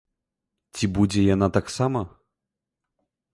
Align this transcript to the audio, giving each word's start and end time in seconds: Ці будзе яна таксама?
Ці 0.79 0.89
будзе 0.95 1.21
яна 1.35 1.47
таксама? 1.59 2.01